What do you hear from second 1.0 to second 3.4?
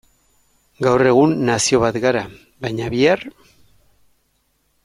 egun nazio bat gara, baina bihar?